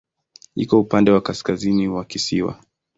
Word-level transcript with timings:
Iko 0.55 0.77
upande 0.79 1.11
wa 1.11 1.21
kaskazini 1.21 1.87
wa 1.87 2.05
kisiwa. 2.05 2.63